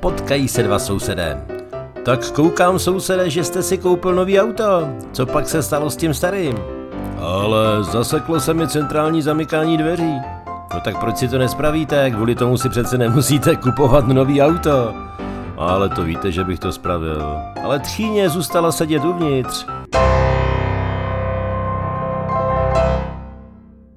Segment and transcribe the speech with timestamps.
[0.00, 1.44] Potkají se dva sousedé.
[2.02, 4.88] Tak koukám, sousedé, že jste si koupil nový auto.
[5.12, 6.58] Co pak se stalo s tím starým?
[7.18, 10.14] Ale zaseklo se mi centrální zamykání dveří.
[10.74, 12.10] No tak proč si to nespravíte?
[12.10, 14.94] Kvůli tomu si přece nemusíte kupovat nový auto.
[15.56, 17.38] Ale to víte, že bych to spravil.
[17.64, 19.66] Ale tchýně zůstala sedět uvnitř.